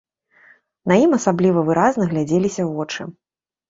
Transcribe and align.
На 0.93 0.97
ім 1.03 1.11
асабліва 1.19 1.59
выразна 1.71 2.11
глядзеліся 2.17 2.71
вочы. 2.75 3.01